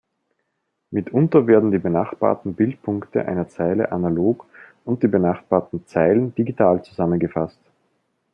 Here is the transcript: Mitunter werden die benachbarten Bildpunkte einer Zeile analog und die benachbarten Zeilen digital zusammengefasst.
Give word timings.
Mitunter 0.89 1.45
werden 1.45 1.69
die 1.71 1.77
benachbarten 1.77 2.55
Bildpunkte 2.55 3.23
einer 3.27 3.49
Zeile 3.49 3.91
analog 3.91 4.47
und 4.83 5.03
die 5.03 5.07
benachbarten 5.07 5.85
Zeilen 5.85 6.33
digital 6.33 6.83
zusammengefasst. 6.83 7.61